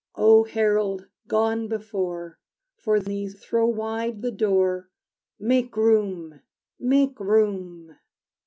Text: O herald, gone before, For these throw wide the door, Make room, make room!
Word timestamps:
O 0.15 0.45
herald, 0.45 1.05
gone 1.27 1.67
before, 1.67 2.39
For 2.75 2.99
these 2.99 3.39
throw 3.39 3.67
wide 3.67 4.23
the 4.23 4.31
door, 4.31 4.89
Make 5.39 5.77
room, 5.77 6.41
make 6.79 7.19
room! 7.19 7.95